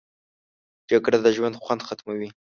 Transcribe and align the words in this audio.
جګړه 0.89 1.17
د 1.23 1.27
ژوند 1.35 1.55
خوند 1.63 1.81
ختموي 1.87 2.29